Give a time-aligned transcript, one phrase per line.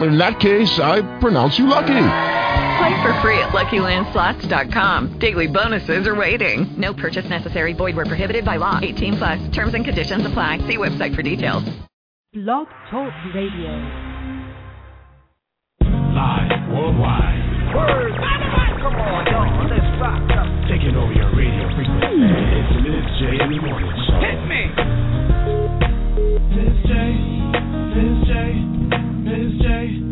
[0.00, 1.86] In that case, I pronounce you lucky.
[2.78, 5.18] Play for free at LuckyLandSlots.com.
[5.18, 6.80] Daily bonuses are waiting.
[6.80, 7.72] No purchase necessary.
[7.72, 8.78] Void where prohibited by law.
[8.80, 9.48] 18 plus.
[9.50, 10.58] Terms and conditions apply.
[10.68, 11.64] See website for details.
[12.32, 13.72] Blog Talk Radio.
[15.82, 17.74] Live worldwide.
[17.74, 18.12] Word.
[18.78, 19.66] Come on, y'all.
[19.66, 20.22] Let's rock.
[20.68, 22.22] Taking over your radio frequency.
[22.54, 24.20] It's the Miz J in the morning show.
[24.22, 24.62] Hit me.
[26.54, 26.92] Miz J,
[27.96, 28.77] Miz J,
[29.48, 30.07] Miss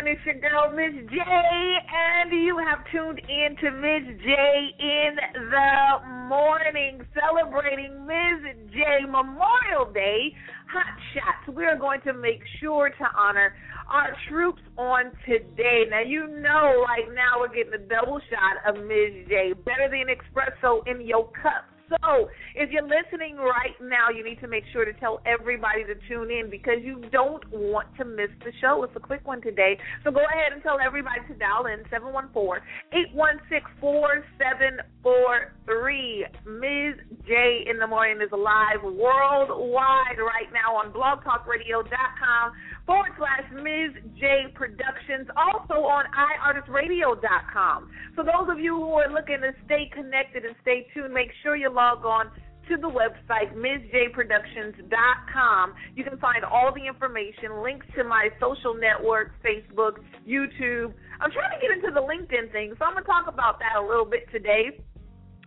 [0.00, 0.16] everyone.
[0.16, 4.32] It's your girl, Miz J, and you have tuned in to Miz J
[4.78, 10.34] in the morning, celebrating Miz J Memorial Day
[10.72, 11.56] Hot Shots.
[11.56, 13.54] We are going to make sure to honor
[13.90, 15.84] our troops on today.
[15.90, 20.06] Now, you know, right now we're getting a double shot of Miz J, better than
[20.14, 21.69] espresso in your cup.
[21.90, 25.96] So, if you're listening right now, you need to make sure to tell everybody to
[26.08, 28.84] tune in because you don't want to miss the show.
[28.84, 29.76] It's a quick one today.
[30.04, 32.62] So, go ahead and tell everybody to dial in 714
[32.94, 36.26] 816 4743.
[36.46, 36.94] Miz
[37.26, 42.52] J in the morning is live worldwide right now on blogtalkradio.com
[42.90, 47.88] forward slash Miz J Productions, also on iartistradio.com.
[48.16, 51.54] So those of you who are looking to stay connected and stay tuned, make sure
[51.54, 52.32] you log on
[52.68, 55.74] to the website, MizJProductions.com.
[55.94, 60.92] You can find all the information, links to my social networks, Facebook, YouTube.
[61.20, 63.76] I'm trying to get into the LinkedIn thing, so I'm going to talk about that
[63.78, 64.80] a little bit today.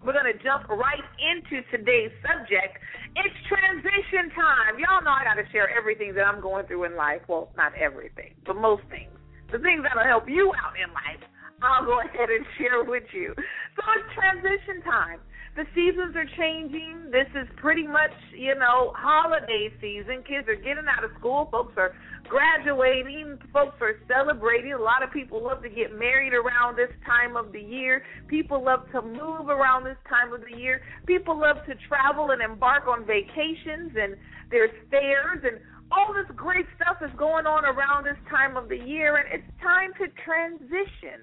[0.04, 2.76] We're going to jump right into today's subject.
[3.16, 4.76] It's transition time.
[4.76, 7.24] Y'all know I got to share everything that I'm going through in life.
[7.32, 9.16] Well, not everything, but most things.
[9.56, 11.24] The things that'll help you out in life,
[11.64, 13.32] I'll go ahead and share with you.
[13.80, 15.24] So it's transition time.
[15.56, 17.14] The seasons are changing.
[17.14, 20.26] This is pretty much, you know, holiday season.
[20.28, 21.48] Kids are getting out of school.
[21.52, 21.96] Folks are
[22.34, 23.38] graduating.
[23.54, 24.74] Folks are celebrating.
[24.74, 28.04] A lot of people love to get married around this time of the year.
[28.28, 30.82] People love to move around this time of the year.
[31.06, 34.18] People love to travel and embark on vacations, and
[34.50, 35.62] there's fairs and
[35.92, 39.62] all this great stuff is going on around this time of the year, and it's
[39.62, 41.22] time to transition.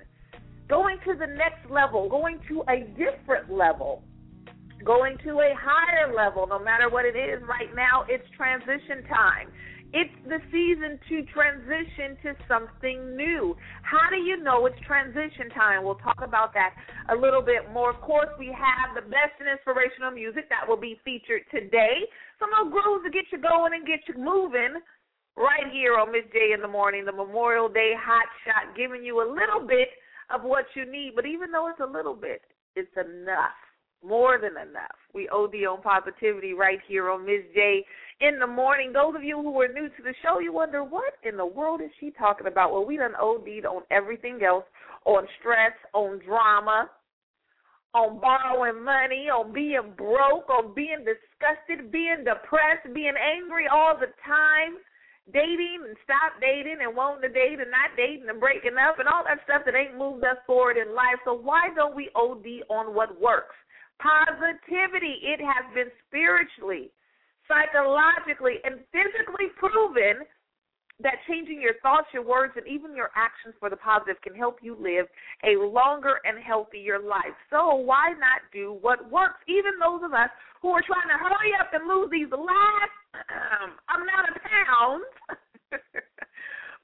[0.69, 4.05] Going to the next level, going to a different level
[4.85, 7.43] going to a higher level, no matter what it is.
[7.47, 9.53] Right now, it's transition time.
[9.93, 13.57] It's the season to transition to something new.
[13.83, 15.83] How do you know it's transition time?
[15.83, 16.79] We'll talk about that
[17.11, 17.91] a little bit more.
[17.91, 22.07] Of course, we have the best and inspirational music that will be featured today.
[22.39, 24.79] Some of grooves to get you going and get you moving
[25.35, 29.19] right here on Miz J in the morning, the Memorial Day hot shot, giving you
[29.23, 29.91] a little bit
[30.31, 31.13] of what you need.
[31.17, 32.43] But even though it's a little bit,
[32.77, 33.59] it's enough
[34.03, 34.97] more than enough.
[35.13, 37.85] We owe OD on positivity right here on Miz J
[38.21, 38.93] in the morning.
[38.93, 41.81] Those of you who are new to the show, you wonder what in the world
[41.81, 42.73] is she talking about?
[42.73, 44.65] Well, we done OD'd on everything else,
[45.05, 46.91] on stress, on drama,
[47.95, 54.13] on borrowing money, on being broke, on being disgusted, being depressed, being angry all the
[54.23, 54.79] time,
[55.33, 59.09] dating and stop dating and wanting to date and not dating and breaking up and
[59.09, 61.19] all that stuff that ain't moved us forward in life.
[61.25, 63.55] So why don't we OD on what works?
[63.99, 65.23] Positivity.
[65.23, 66.91] It has been spiritually,
[67.51, 70.23] psychologically, and physically proven
[71.03, 74.61] that changing your thoughts, your words, and even your actions for the positive can help
[74.63, 75.09] you live
[75.43, 77.35] a longer and healthier life.
[77.49, 79.41] So why not do what works?
[79.49, 80.29] Even those of us
[80.63, 82.97] who are trying to hurry up and lose these last
[83.33, 85.11] um, amount of pounds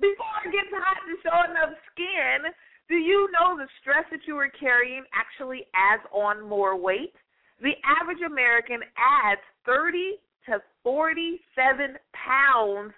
[0.00, 2.50] before it gets hot to show enough skin
[2.88, 7.14] do you know the stress that you are carrying actually adds on more weight?
[7.60, 12.94] The average American adds 30 to 47 pounds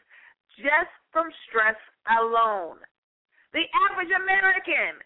[0.57, 1.79] just from stress
[2.21, 2.81] alone.
[3.53, 5.01] The average American,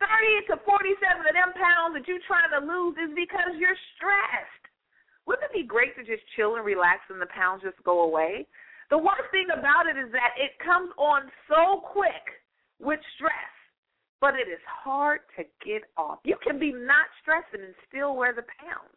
[0.00, 4.64] 30 to 47 of them pounds that you're trying to lose is because you're stressed.
[5.28, 8.46] Wouldn't it be great to just chill and relax and the pounds just go away?
[8.92, 12.40] The worst thing about it is that it comes on so quick
[12.80, 13.54] with stress
[14.24, 16.16] but it is hard to get off.
[16.24, 18.96] You can be not stressing and still wear the pounds.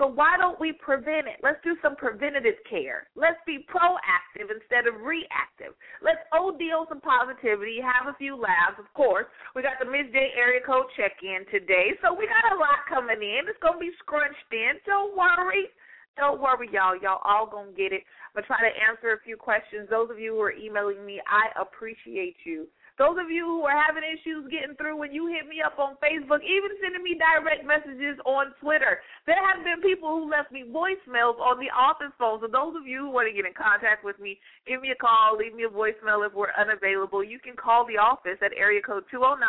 [0.00, 1.44] So why don't we prevent it?
[1.44, 3.12] Let's do some preventative care.
[3.12, 5.76] Let's be proactive instead of reactive.
[6.00, 9.28] Let's OD on some positivity, have a few laughs, of course.
[9.52, 12.80] We got the Miz J area code check in today, so we got a lot
[12.88, 13.44] coming in.
[13.44, 14.80] It's gonna be scrunched in.
[14.88, 15.68] Don't worry.
[16.16, 16.96] Don't worry, y'all.
[16.96, 18.00] Y'all all gonna get it.
[18.32, 19.84] I'm gonna try to answer a few questions.
[19.92, 22.72] Those of you who are emailing me, I appreciate you.
[23.00, 25.96] Those of you who are having issues getting through when you hit me up on
[26.04, 30.68] Facebook, even sending me direct messages on Twitter, there have been people who left me
[30.68, 32.44] voicemails on the office phone.
[32.44, 34.36] So those of you who want to get in contact with me,
[34.68, 37.24] give me a call, leave me a voicemail if we're unavailable.
[37.24, 39.40] You can call the office at area code 209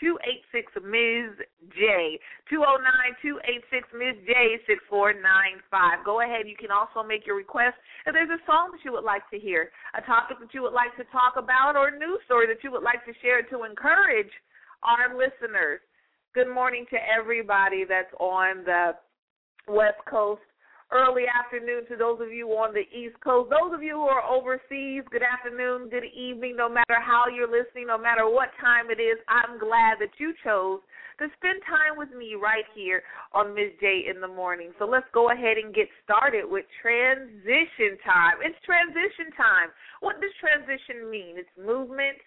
[0.00, 1.32] 286 Miz
[1.72, 2.18] J.
[2.48, 2.82] 209
[3.22, 6.04] 286 Miz J 6495.
[6.04, 6.48] Go ahead.
[6.48, 7.76] You can also make your request.
[8.04, 10.76] If there's a song that you would like to hear, a topic that you would
[10.76, 13.64] like to talk about, or a news story that you would like to share to
[13.64, 14.30] encourage
[14.82, 15.80] our listeners.
[16.34, 18.92] Good morning to everybody that's on the
[19.68, 20.44] West Coast
[20.92, 23.50] early afternoon to those of you on the East Coast.
[23.50, 27.90] Those of you who are overseas, good afternoon, good evening, no matter how you're listening,
[27.90, 30.78] no matter what time it is, I'm glad that you chose
[31.18, 33.02] to spend time with me right here
[33.32, 34.70] on Miz J in the morning.
[34.78, 38.44] So let's go ahead and get started with transition time.
[38.44, 39.72] It's transition time.
[40.04, 41.40] What does transition mean?
[41.40, 42.20] It's movement.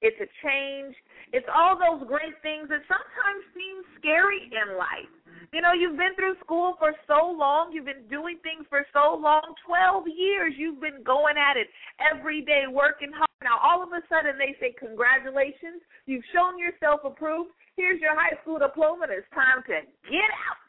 [0.00, 0.96] It's a change.
[1.36, 5.12] It's all those great things that sometimes seem scary in life.
[5.52, 9.16] You know, you've been through school for so long, you've been doing things for so
[9.16, 13.28] long 12 years, you've been going at it every day, working hard.
[13.42, 17.56] Now, all of a sudden, they say, Congratulations, you've shown yourself approved.
[17.76, 19.80] Here's your high school diploma, and it's time to
[20.12, 20.60] get out.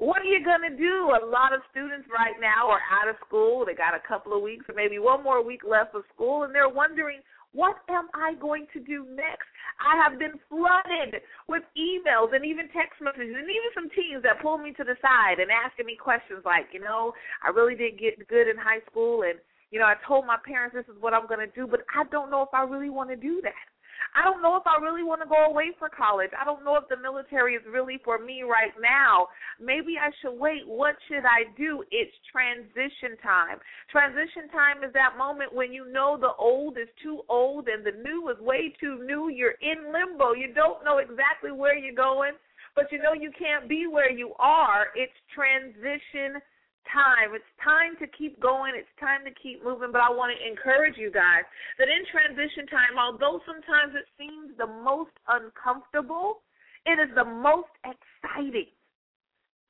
[0.00, 1.12] What are you going to do?
[1.12, 3.68] A lot of students right now are out of school.
[3.68, 6.54] They got a couple of weeks or maybe one more week left of school, and
[6.54, 7.20] they're wondering,
[7.52, 9.48] what am I going to do next?
[9.80, 14.42] I have been flooded with emails and even text messages and even some teens that
[14.42, 17.12] pull me to the side and asking me questions like, you know,
[17.42, 19.38] I really did get good in high school and,
[19.70, 22.04] you know, I told my parents this is what I'm going to do, but I
[22.10, 23.69] don't know if I really want to do that.
[24.14, 26.30] I don't know if I really want to go away for college.
[26.34, 29.28] I don't know if the military is really for me right now.
[29.60, 30.66] Maybe I should wait.
[30.66, 31.84] What should I do?
[31.90, 33.58] It's transition time.
[33.90, 37.96] Transition time is that moment when you know the old is too old and the
[38.02, 39.28] new is way too new.
[39.28, 40.32] You're in limbo.
[40.32, 42.32] You don't know exactly where you're going,
[42.74, 44.88] but you know you can't be where you are.
[44.96, 46.40] It's transition
[46.88, 47.36] time.
[47.36, 48.72] It's time to keep going.
[48.76, 49.92] It's time to keep moving.
[49.92, 51.44] But I want to encourage you guys
[51.78, 56.42] that in transition time, although sometimes it seems the most uncomfortable,
[56.86, 58.72] it is the most exciting.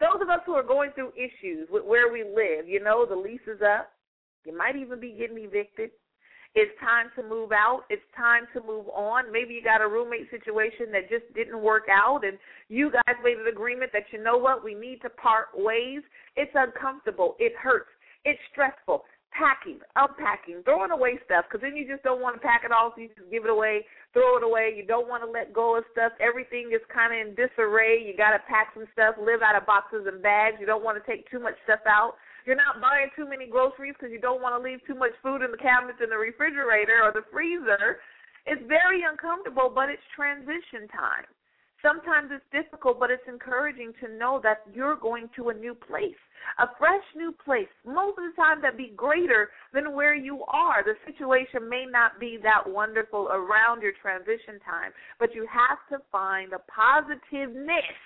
[0.00, 3.16] Those of us who are going through issues with where we live, you know, the
[3.16, 3.92] lease is up.
[4.46, 5.90] You might even be getting evicted.
[6.54, 7.84] It's time to move out.
[7.90, 9.30] It's time to move on.
[9.30, 12.38] Maybe you got a roommate situation that just didn't work out and
[12.68, 16.02] you guys made an agreement that you know what, we need to part ways.
[16.34, 17.36] It's uncomfortable.
[17.38, 17.90] It hurts.
[18.24, 19.04] It's stressful.
[19.30, 22.90] Packing, unpacking, throwing away stuff because then you just don't want to pack it all,
[22.90, 24.74] so you just give it away, throw it away.
[24.74, 26.10] You don't want to let go of stuff.
[26.18, 28.02] Everything is kind of in disarray.
[28.02, 30.58] You got to pack some stuff, live out of boxes and bags.
[30.58, 33.94] You don't want to take too much stuff out you're not buying too many groceries
[33.98, 37.00] because you don't want to leave too much food in the cabinets in the refrigerator
[37.02, 38.00] or the freezer.
[38.46, 41.28] It's very uncomfortable, but it's transition time.
[41.82, 46.18] Sometimes it's difficult, but it's encouraging to know that you're going to a new place,
[46.58, 47.68] a fresh new place.
[47.86, 50.84] Most of the time, that be greater than where you are.
[50.84, 56.04] The situation may not be that wonderful around your transition time, but you have to
[56.12, 57.96] find the positiveness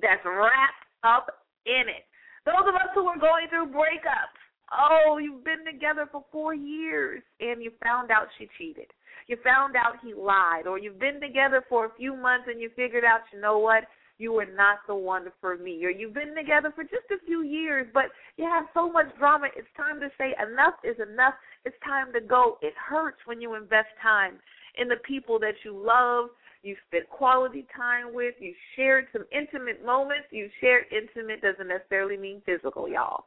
[0.00, 2.08] that's wrapped up in it.
[2.46, 4.40] Those of us who are going through breakups,
[4.72, 8.90] oh, you've been together for four years and you found out she cheated.
[9.26, 12.70] You found out he lied, or you've been together for a few months and you
[12.74, 13.84] figured out, you know what,
[14.18, 15.84] you were not the one for me.
[15.84, 18.06] Or you've been together for just a few years, but
[18.36, 19.48] you have so much drama.
[19.56, 21.34] It's time to say enough is enough.
[21.64, 22.58] It's time to go.
[22.60, 24.38] It hurts when you invest time
[24.78, 26.30] in the people that you love
[26.62, 30.28] you spent quality time with, you shared some intimate moments.
[30.30, 33.26] You shared intimate doesn't necessarily mean physical, y'all.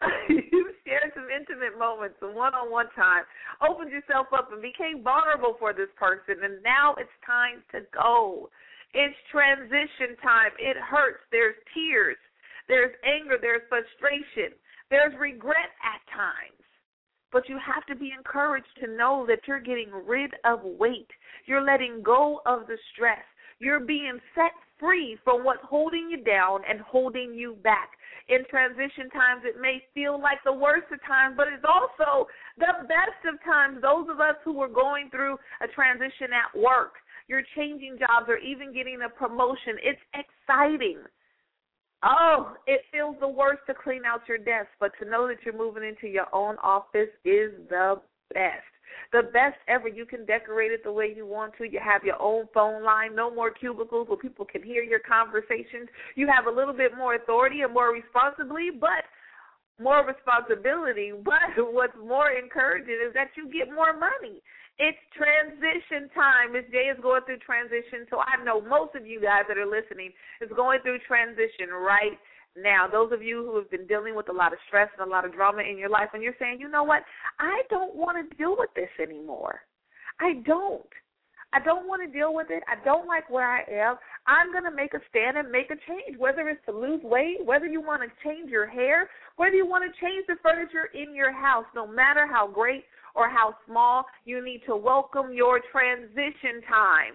[0.28, 3.22] you shared some intimate moments, some one on one time,
[3.62, 8.50] opened yourself up and became vulnerable for this person, and now it's time to go.
[8.94, 10.54] It's transition time.
[10.58, 11.22] It hurts.
[11.34, 12.16] There's tears.
[12.68, 13.38] There's anger.
[13.40, 14.54] There's frustration.
[14.90, 16.53] There's regret at times.
[17.34, 21.10] But you have to be encouraged to know that you're getting rid of weight.
[21.46, 23.26] You're letting go of the stress.
[23.58, 27.90] You're being set free from what's holding you down and holding you back.
[28.28, 32.86] In transition times, it may feel like the worst of times, but it's also the
[32.86, 33.82] best of times.
[33.82, 36.94] Those of us who are going through a transition at work,
[37.26, 39.74] you're changing jobs or even getting a promotion.
[39.82, 41.02] It's exciting.
[42.04, 45.56] Oh, it feels the worst to clean out your desk, but to know that you're
[45.56, 47.96] moving into your own office is the
[48.34, 48.68] best.
[49.12, 49.88] The best ever.
[49.88, 51.64] You can decorate it the way you want to.
[51.64, 55.88] You have your own phone line, no more cubicles where people can hear your conversations.
[56.14, 59.08] You have a little bit more authority and more responsibly, but
[59.80, 61.12] more responsibility.
[61.24, 64.42] But what's more encouraging is that you get more money.
[64.78, 66.52] It's transition time.
[66.52, 69.70] Miz J is going through transition, so I know most of you guys that are
[69.70, 70.10] listening
[70.42, 72.18] is going through transition right
[72.58, 72.88] now.
[72.90, 75.24] Those of you who have been dealing with a lot of stress and a lot
[75.24, 77.02] of drama in your life, and you're saying, you know what,
[77.38, 79.60] I don't want to deal with this anymore.
[80.18, 80.90] I don't.
[81.52, 82.64] I don't want to deal with it.
[82.66, 83.94] I don't like where I am.
[84.26, 87.38] I'm going to make a stand and make a change, whether it's to lose weight,
[87.44, 91.14] whether you want to change your hair, whether you want to change the furniture in
[91.14, 92.82] your house, no matter how great
[93.14, 97.14] or how small, you need to welcome your transition time.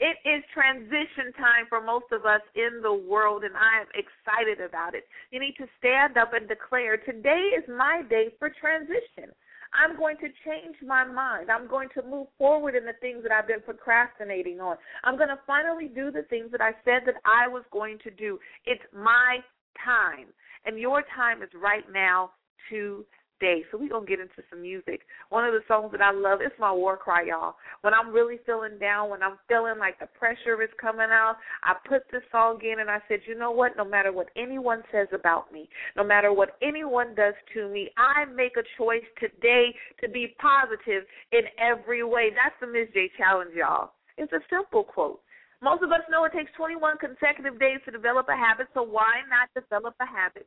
[0.00, 4.64] It is transition time for most of us in the world, and I am excited
[4.64, 5.04] about it.
[5.32, 9.34] You need to stand up and declare today is my day for transition.
[9.74, 11.50] I'm going to change my mind.
[11.50, 14.76] I'm going to move forward in the things that I've been procrastinating on.
[15.04, 18.10] I'm going to finally do the things that I said that I was going to
[18.10, 18.38] do.
[18.64, 19.38] It's my
[19.84, 20.28] time.
[20.64, 22.30] And your time is right now
[22.70, 23.04] to
[23.40, 23.62] day.
[23.70, 25.00] So we're going to get into some music.
[25.30, 27.54] One of the songs that I love, it's my war cry, y'all.
[27.82, 31.74] When I'm really feeling down, when I'm feeling like the pressure is coming out, I
[31.88, 33.76] put this song in and I said, you know what?
[33.76, 38.24] No matter what anyone says about me, no matter what anyone does to me, I
[38.24, 42.30] make a choice today to be positive in every way.
[42.30, 43.92] That's the Miz J challenge, y'all.
[44.16, 45.20] It's a simple quote.
[45.60, 49.22] Most of us know it takes 21 consecutive days to develop a habit, so why
[49.28, 50.46] not develop a habit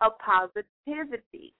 [0.00, 1.54] of positivity?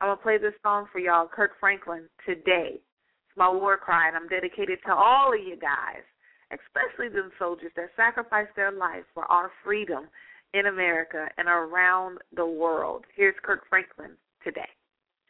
[0.00, 2.74] I'm gonna play this song for y'all, Kirk Franklin, today.
[2.74, 6.04] It's my war cry, and I'm dedicated to all of you guys,
[6.52, 10.08] especially them soldiers that sacrificed their life for our freedom
[10.52, 13.04] in America and around the world.
[13.14, 14.10] Here's Kirk Franklin
[14.44, 14.68] today.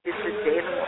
[0.04, 0.86] It's Miz J in the morning.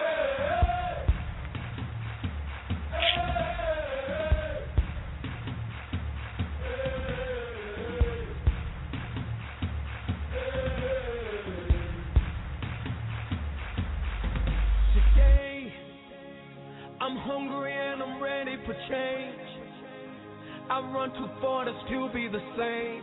[17.08, 19.40] I'm hungry and I'm ready for change.
[20.68, 23.02] I run too far to still be the same.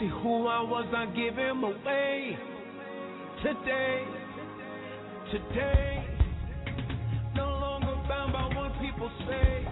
[0.00, 2.36] See who I was, I give him away.
[3.44, 4.04] Today,
[5.30, 6.06] today,
[7.36, 9.68] no longer bound by what people say.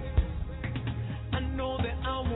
[1.32, 2.33] I know that I will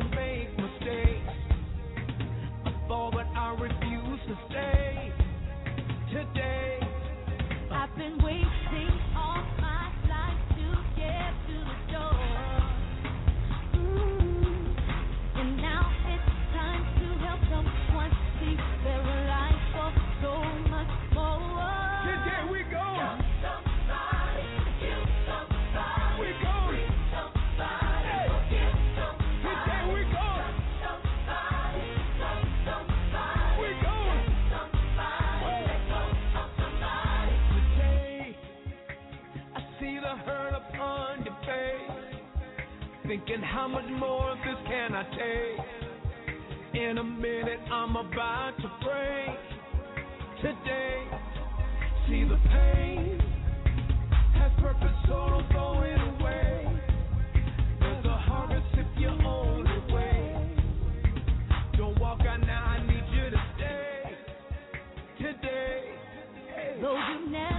[66.81, 67.58] Though you never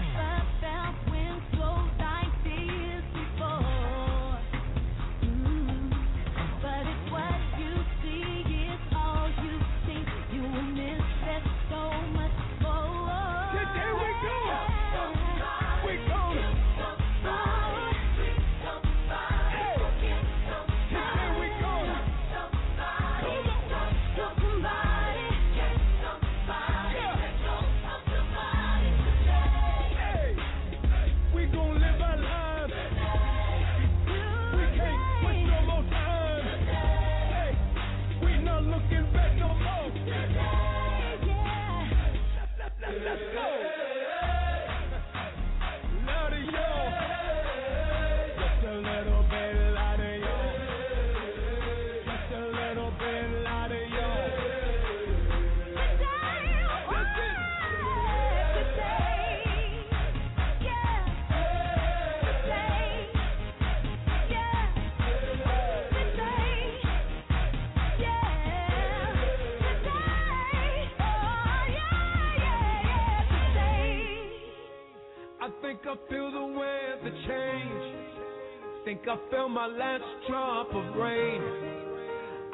[78.90, 81.44] Think I felt my last drop of rain.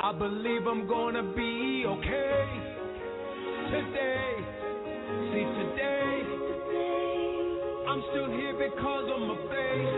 [0.04, 2.46] I believe I'm gonna be okay
[3.72, 4.36] today.
[5.32, 6.24] See today,
[7.88, 9.96] I'm still here because of my faith.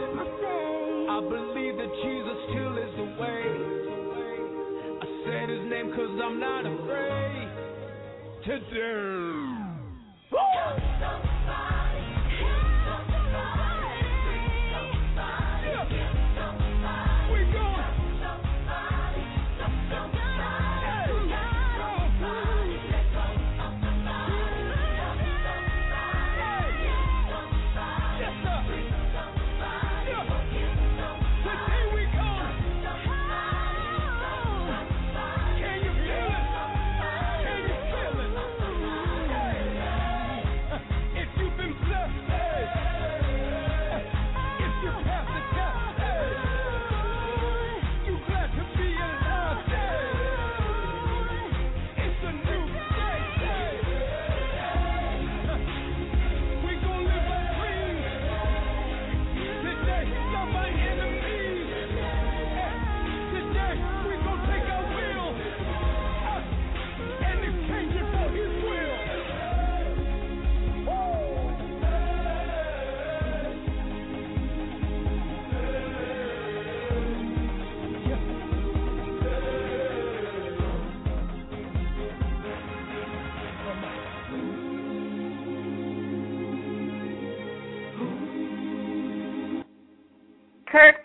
[1.10, 3.44] I believe that Jesus still is the way.
[5.02, 7.50] I said his name cause I'm not afraid
[8.46, 9.57] today.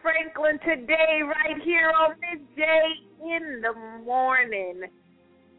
[0.03, 2.63] Franklin today, right here on Miz J
[3.23, 3.73] in the
[4.05, 4.83] morning.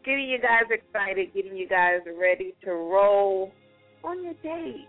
[0.04, 3.50] Getting you guys excited, getting you guys ready to roll
[4.04, 4.86] on your day.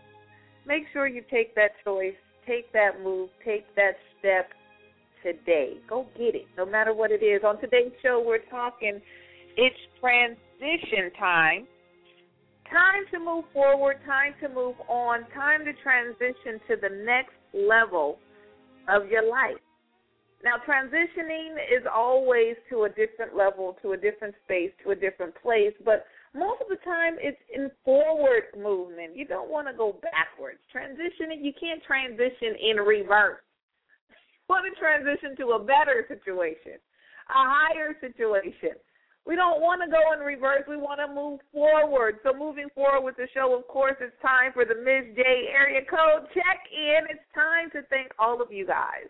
[0.68, 2.14] Make sure you take that choice,
[2.46, 4.50] take that move, take that step
[5.24, 5.78] today.
[5.90, 7.42] Go get it, no matter what it is.
[7.44, 9.02] On today's show, we're talking
[9.58, 11.66] it's transition time.
[12.70, 18.20] Time to move forward, time to move on, time to transition to the next level
[18.88, 19.58] of your life.
[20.44, 25.34] Now, transitioning is always to a different level, to a different space, to a different
[25.42, 29.16] place, but most of the time it's in forward movement.
[29.16, 30.60] You don't want to go backwards.
[30.70, 33.42] Transitioning, you can't transition in reverse.
[34.12, 36.78] You want to transition to a better situation,
[37.30, 38.78] a higher situation.
[39.26, 40.64] We don't want to go in reverse.
[40.70, 42.22] We want to move forward.
[42.22, 45.82] So, moving forward with the show, of course, it's time for the Miz J area
[45.82, 47.10] code check in.
[47.10, 49.10] It's time to thank all of you guys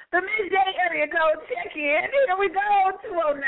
[0.09, 0.55] The Miz J
[0.87, 2.07] area code check in.
[2.07, 2.95] Here we go.
[3.11, 3.43] 209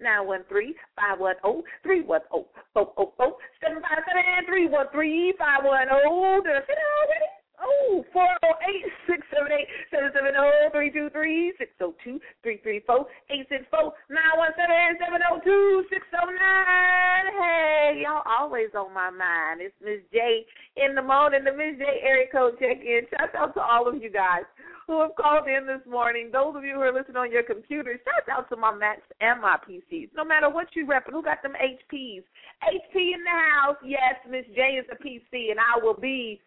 [0.00, 3.12] 913 510 310 404
[3.60, 6.48] 757 313 510.
[6.48, 7.37] Did I say that already?
[7.68, 17.28] Oh, 408 678 770 602 334 864 917 702 609.
[17.36, 19.60] Hey, y'all always on my mind.
[19.60, 20.48] It's Miz J
[20.80, 23.04] in the morning, the Miz J area code check in.
[23.12, 24.48] Shout out to all of you guys
[24.88, 26.30] who have called in this morning.
[26.32, 29.44] Those of you who are listening on your computers, shout out to my Macs and
[29.44, 30.08] my PCs.
[30.16, 32.24] No matter what you repping, who got them HPs?
[32.64, 33.76] HP in the house.
[33.84, 36.40] Yes, Miz J is a PC, and I will be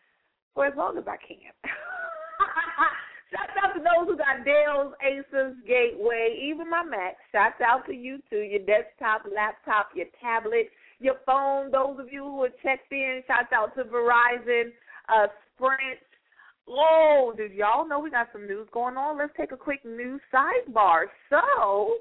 [0.54, 1.52] for as long as I can.
[3.32, 7.16] Shout out to those who got Dell's, Asus, Gateway, even my Mac.
[7.32, 11.72] Shout out to you too, your desktop, laptop, your tablet, your phone.
[11.72, 14.72] Those of you who are checked in, shout out to Verizon,
[15.08, 16.04] uh, Sprint.
[16.68, 19.18] Oh, did y'all know we got some news going on?
[19.18, 21.06] Let's take a quick news sidebar.
[21.30, 21.96] So,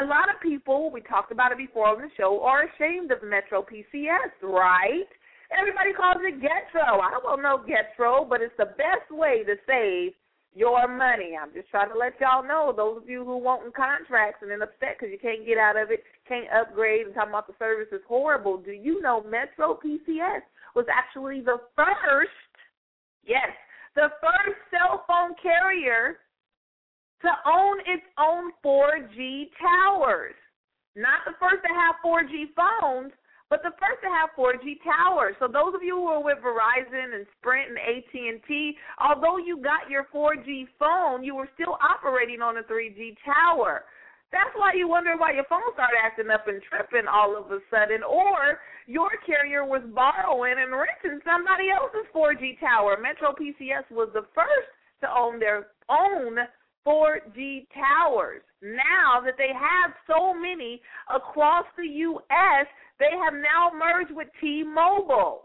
[0.00, 3.22] a lot of people, we talked about it before on the show, are ashamed of
[3.22, 5.08] Metro PCS, right?
[5.52, 7.00] Everybody calls it Getro.
[7.00, 10.12] I don't know Getro, but it's the best way to save
[10.54, 11.36] your money.
[11.36, 14.62] I'm just trying to let y'all know, those of you who want contracts and then
[14.62, 17.92] upset because you can't get out of it, can't upgrade, and talking about the service
[17.92, 18.56] is horrible.
[18.56, 20.40] Do you know Metro PCS
[20.74, 22.32] was actually the first,
[23.24, 23.52] yes,
[23.94, 26.18] the first cell phone carrier
[27.20, 30.34] to own its own 4G towers.
[30.96, 33.12] Not the first to have 4G phones,
[33.48, 35.34] but the first to have 4G towers.
[35.38, 39.90] So those of you who are with Verizon and Sprint and AT&T, although you got
[39.90, 43.84] your 4G phone, you were still operating on a 3G tower.
[44.32, 47.62] That's why you wonder why your phone started acting up and tripping all of a
[47.70, 52.98] sudden, or your carrier was borrowing and renting somebody else's 4G tower.
[52.98, 54.70] Metro PCS was the first
[55.02, 56.38] to own their own
[56.86, 58.42] 4G towers.
[58.62, 60.80] Now that they have so many
[61.14, 62.66] across the U.S.,
[62.98, 65.42] they have now merged with T-Mobile.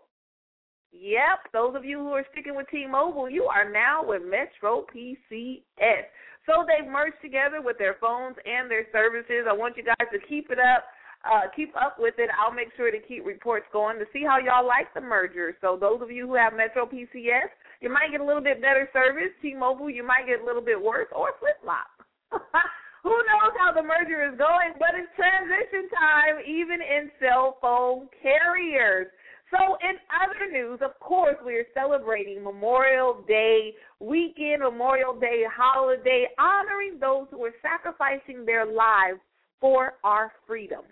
[0.94, 6.04] Yep, those of you who are sticking with T-Mobile, you are now with Metro PCS.
[6.46, 9.46] So they've merged together with their phones and their services.
[9.50, 10.86] I want you guys to keep it up.
[11.24, 12.32] Uh, keep up with it.
[12.34, 15.56] I'll make sure to keep reports going to see how y'all like the merger.
[15.62, 18.88] So those of you who have Metro PCS, you might get a little bit better
[18.94, 19.34] service.
[19.42, 21.90] T-Mobile, you might get a little bit worse, or flip flop.
[23.04, 24.78] Who knows how the merger is going?
[24.78, 29.08] But it's transition time, even in cell phone carriers.
[29.50, 36.28] So, in other news, of course, we are celebrating Memorial Day weekend, Memorial Day holiday,
[36.40, 39.20] honoring those who are sacrificing their lives
[39.60, 40.84] for our freedom.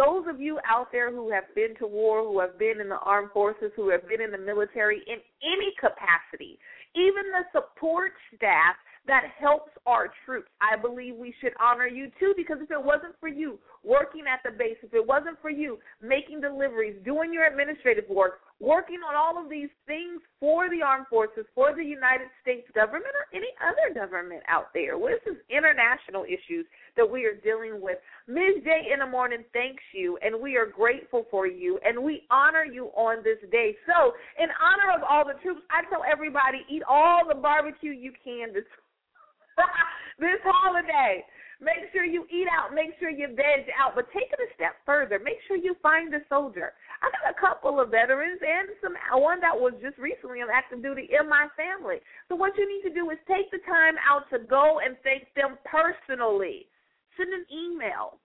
[0.00, 2.96] Those of you out there who have been to war, who have been in the
[3.04, 6.58] armed forces, who have been in the military in any capacity,
[6.96, 10.48] even the support staff that helps our troops.
[10.60, 14.40] I believe we should honor you too because if it wasn't for you working at
[14.42, 19.16] the base, if it wasn't for you making deliveries, doing your administrative work, working on
[19.16, 23.48] all of these things for the armed forces, for the United States government or any
[23.64, 25.00] other government out there.
[25.00, 27.96] This is international issues that we are dealing with.
[28.28, 32.28] Miz J in the morning thanks you, and we are grateful for you, and we
[32.30, 33.74] honor you on this day.
[33.88, 38.12] So, in honor of all the troops, I tell everybody eat all the barbecue you
[38.22, 38.68] can this
[40.20, 41.24] this holiday.
[41.60, 42.72] Make sure you eat out.
[42.72, 43.92] Make sure you veg out.
[43.94, 45.20] But take it a step further.
[45.20, 46.72] Make sure you find a soldier.
[47.02, 50.82] I got a couple of veterans and some one that was just recently on active
[50.82, 51.96] duty in my family.
[52.28, 55.32] So what you need to do is take the time out to go and thank
[55.32, 56.68] them personally.
[57.16, 58.20] Send an email.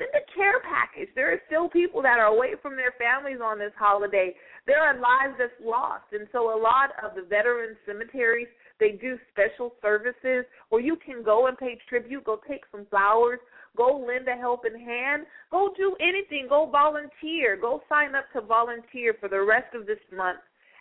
[0.00, 1.08] Send a care package.
[1.14, 4.32] There are still people that are away from their families on this holiday.
[4.66, 6.08] There are lives that's lost.
[6.12, 8.48] And so a lot of the veteran cemeteries–
[8.78, 13.38] they do special services where you can go and pay tribute, go take some flowers,
[13.76, 19.14] go lend a helping hand, go do anything, go volunteer, go sign up to volunteer
[19.20, 20.38] for the rest of this month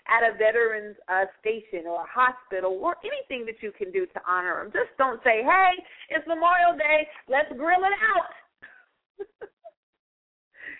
[0.07, 4.19] at a veterans uh, station or a hospital or anything that you can do to
[4.27, 4.71] honor them.
[4.71, 5.73] Just don't say, "Hey,
[6.09, 8.29] it's Memorial Day, let's grill it out."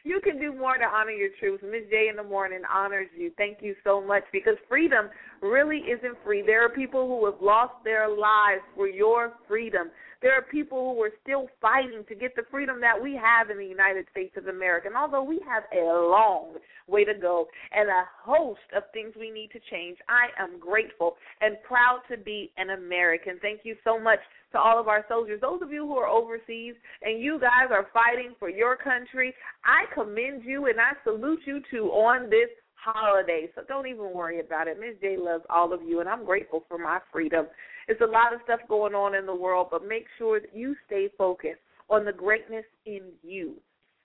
[0.04, 1.63] you can do more to honor your troops.
[1.63, 3.32] Miz J in the morning honors you.
[3.38, 5.10] Thank you so much because freedom
[5.41, 6.43] really isn't free.
[6.45, 9.89] There are people who have lost their lives for your freedom.
[10.26, 13.60] There are people who are still fighting to get the freedom that we have in
[13.60, 14.88] the United States of America.
[14.88, 16.56] And although we have a long
[16.88, 21.16] way to go and a host of things we need to change, I am grateful
[21.42, 23.38] and proud to be an American.
[23.40, 24.18] Thank you so much
[24.54, 25.42] to all of our soldiers.
[25.42, 29.32] Those of you who are overseas and you guys are fighting for your country,
[29.64, 32.50] I commend you and I salute you too on this
[32.86, 33.50] holiday.
[33.56, 34.80] So don't even worry about it.
[34.80, 37.48] Miz J loves all of you and I'm grateful for my freedom.
[37.88, 40.76] It's a lot of stuff going on in the world, but make sure that you
[40.86, 43.56] stay focused on the greatness in you.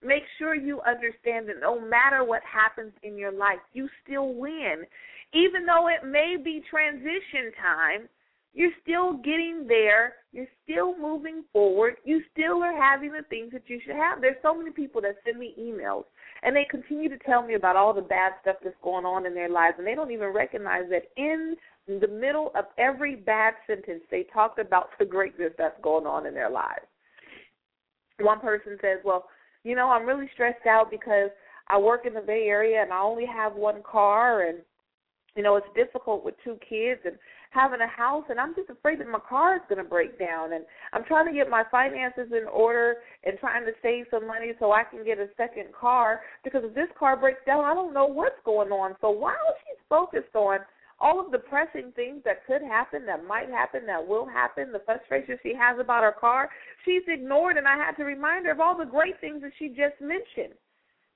[0.02, 4.84] Make sure you understand that no matter what happens in your life, you still win.
[5.32, 8.08] Even though it may be transition time,
[8.52, 10.14] you're still getting there.
[10.32, 11.96] You're still moving forward.
[12.04, 14.20] You still are having the things that you should have.
[14.20, 16.04] There's so many people that send me emails
[16.42, 19.34] and they continue to tell me about all the bad stuff that's going on in
[19.34, 24.02] their lives and they don't even recognize that in the middle of every bad sentence
[24.10, 26.86] they talk about the greatness that's going on in their lives.
[28.20, 29.26] One person says, Well,
[29.64, 31.30] you know, I'm really stressed out because
[31.68, 34.58] I work in the Bay Area and I only have one car and
[35.36, 37.16] you know, it's difficult with two kids and
[37.50, 40.52] having a house and I'm just afraid that my car is going to break down
[40.52, 44.52] and I'm trying to get my finances in order and trying to save some money
[44.58, 47.92] so I can get a second car because if this car breaks down I don't
[47.92, 48.94] know what's going on.
[49.00, 49.34] So while
[49.66, 50.60] she's focused on
[51.00, 54.82] all of the pressing things that could happen, that might happen, that will happen, the
[54.84, 56.50] frustration she has about her car,
[56.84, 59.68] she's ignored and I had to remind her of all the great things that she
[59.68, 60.54] just mentioned.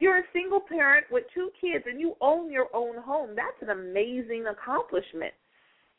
[0.01, 3.37] You're a single parent with two kids and you own your own home.
[3.37, 5.33] That's an amazing accomplishment.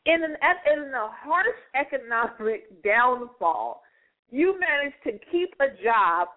[0.05, 0.35] In an
[0.71, 3.81] in a harsh economic downfall,
[4.29, 6.27] you managed to keep a job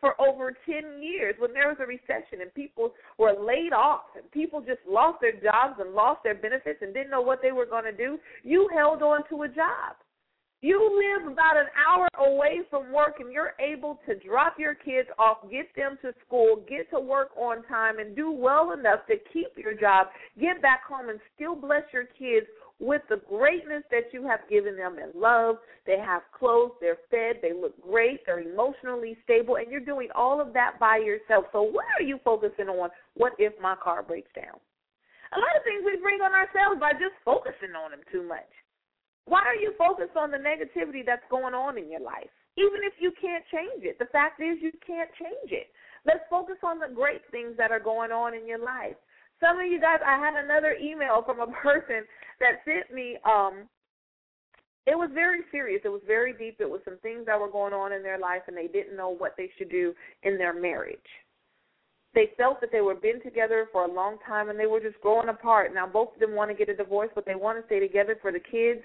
[0.00, 4.30] for over 10 years when there was a recession and people were laid off and
[4.30, 7.66] people just lost their jobs and lost their benefits and didn't know what they were
[7.66, 9.96] going to do, you held on to a job.
[10.60, 15.08] You live about an hour away from work and you're able to drop your kids
[15.16, 19.14] off, get them to school, get to work on time, and do well enough to
[19.32, 20.08] keep your job,
[20.40, 22.46] get back home, and still bless your kids
[22.80, 25.56] with the greatness that you have given them in love.
[25.86, 30.40] They have clothes, they're fed, they look great, they're emotionally stable, and you're doing all
[30.40, 31.46] of that by yourself.
[31.52, 32.90] So, what are you focusing on?
[33.14, 34.60] What if my car breaks down?
[35.34, 38.48] A lot of things we bring on ourselves by just focusing on them too much.
[39.26, 42.32] Why are you focused on the negativity that's going on in your life?
[42.56, 45.68] Even if you can't change it, the fact is you can't change it.
[46.06, 48.96] Let's focus on the great things that are going on in your life.
[49.40, 52.04] Some of you guys, I had another email from a person
[52.40, 53.18] that sent me.
[53.24, 53.68] Um,
[54.86, 55.82] it was very serious.
[55.84, 56.56] It was very deep.
[56.60, 59.10] It was some things that were going on in their life, and they didn't know
[59.10, 60.98] what they should do in their marriage.
[62.14, 65.00] They felt that they were been together for a long time, and they were just
[65.00, 65.74] growing apart.
[65.74, 68.16] Now both of them want to get a divorce, but they want to stay together
[68.20, 68.80] for the kids.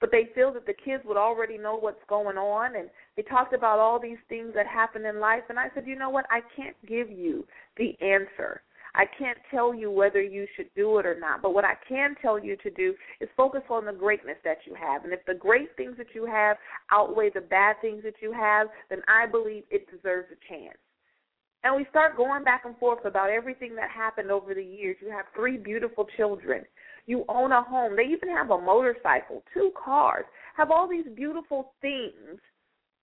[0.00, 3.52] But they feel that the kids would already know what's going on, and they talked
[3.52, 5.42] about all these things that happen in life.
[5.48, 6.24] And I said, you know what?
[6.30, 7.44] I can't give you
[7.76, 8.62] the answer
[8.98, 12.16] I can't tell you whether you should do it or not, but what I can
[12.20, 15.04] tell you to do is focus on the greatness that you have.
[15.04, 16.56] And if the great things that you have
[16.90, 20.78] outweigh the bad things that you have, then I believe it deserves a chance.
[21.62, 24.96] And we start going back and forth about everything that happened over the years.
[25.00, 26.64] You have three beautiful children.
[27.06, 27.94] You own a home.
[27.94, 30.24] They even have a motorcycle, two cars,
[30.56, 32.40] have all these beautiful things,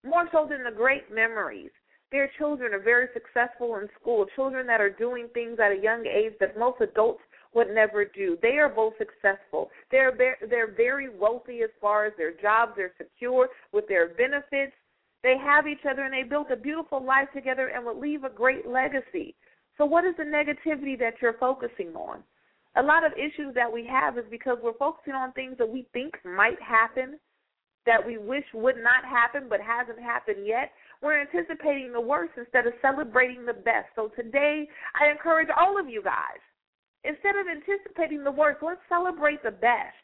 [0.05, 1.71] more so than the great memories.
[2.15, 6.06] Their children are very successful in school, children that are doing things at a young
[6.06, 7.19] age that most adults
[7.54, 8.38] would never do.
[8.41, 9.69] They are both successful.
[9.91, 10.13] They're
[10.49, 12.71] they're very wealthy as far as their jobs.
[12.78, 14.71] They're secure with their benefits.
[15.23, 18.30] They have each other and they built a beautiful life together and would leave a
[18.30, 19.36] great legacy.
[19.78, 22.23] So what is the negativity that you're focusing on?
[22.78, 25.86] A lot of issues that we have is because we're focusing on things that we
[25.91, 27.19] think might happen,
[27.86, 30.71] that we wish would not happen but hasn't happened yet.
[31.06, 33.89] We're anticipating the worst instead of celebrating the best.
[33.96, 34.68] So today,
[35.00, 36.41] I encourage all of you guys,
[37.04, 40.02] instead of anticipating the worst, let's celebrate the best.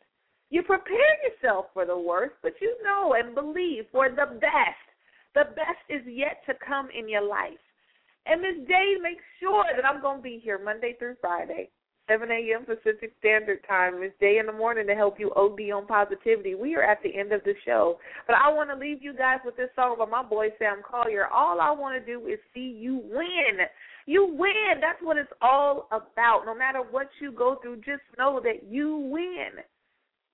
[0.51, 4.85] You prepare yourself for the worst, but you know and believe for the best.
[5.33, 7.57] The best is yet to come in your life.
[8.27, 11.71] And Miz J makes sure that I'm going to be here Monday through Friday.
[12.07, 12.65] 7 a.m.
[12.65, 14.01] Pacific Standard Time.
[14.01, 16.55] It's day in the morning to help you OD on positivity.
[16.55, 17.99] We are at the end of the show.
[18.27, 21.27] But I want to leave you guys with this song by my boy Sam Collier.
[21.27, 23.65] All I want to do is see you win.
[24.05, 24.81] You win.
[24.81, 26.43] That's what it's all about.
[26.45, 29.63] No matter what you go through, just know that you win.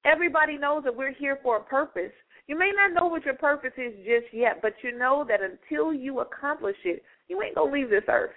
[0.05, 2.13] Everybody knows that we're here for a purpose.
[2.47, 5.93] You may not know what your purpose is just yet, but you know that until
[5.93, 8.31] you accomplish it, you ain't going to leave this earth.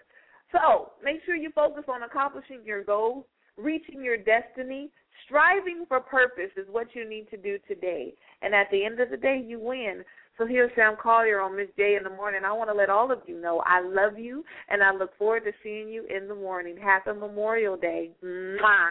[0.52, 3.24] So make sure you focus on accomplishing your goals,
[3.56, 4.90] reaching your destiny.
[5.26, 8.14] Striving for purpose is what you need to do today.
[8.42, 10.02] And at the end of the day, you win.
[10.38, 12.40] So here's Sam Collier on Miz J in the morning.
[12.46, 15.44] I want to let all of you know I love you, and I look forward
[15.44, 16.76] to seeing you in the morning.
[16.82, 18.12] Happy Memorial Day.
[18.24, 18.88] Mwah.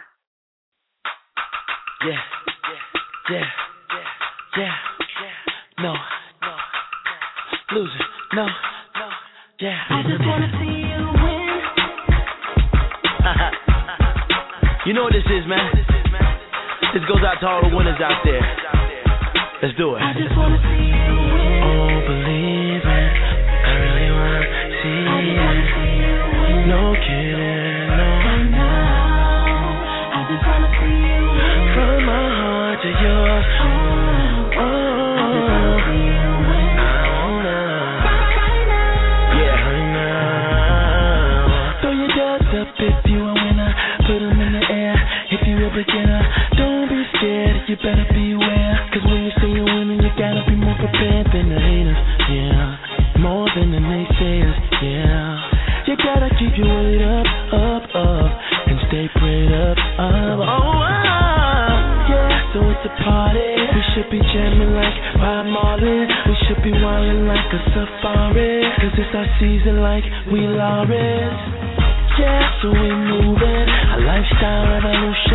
[2.06, 2.12] Yeah,
[3.30, 3.44] yeah, yeah,
[4.56, 4.74] yeah,
[5.22, 5.82] yeah.
[5.82, 5.92] No,
[6.42, 6.56] no,
[7.74, 9.08] loser, no, no,
[9.60, 9.78] yeah.
[9.90, 10.89] I just wanna see
[14.86, 15.72] you know what this is, man?
[16.94, 18.42] This goes out to all the winners out there.
[19.62, 20.00] Let's do it.
[20.00, 21.62] I just wanna see you win.
[21.62, 22.89] Oh, believe
[51.00, 52.02] more than the haters.
[52.28, 54.58] Yeah, more than the naysayers.
[54.84, 58.30] Yeah, you gotta keep your weight up, up, up.
[58.68, 60.38] And stay prayed up, up.
[60.38, 61.00] Oh, oh.
[62.10, 63.48] Yeah, so it's a party.
[63.72, 66.04] We should be jamming like Bob Marley.
[66.28, 68.66] We should be wildin' like a safari.
[68.80, 71.40] Cause it's our season like we Lawrence.
[72.18, 73.66] Yeah, so we moving.
[73.96, 75.29] A lifestyle revolution,